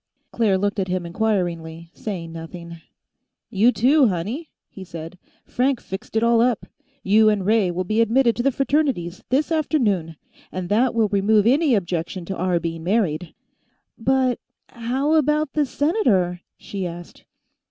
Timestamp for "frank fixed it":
5.45-6.23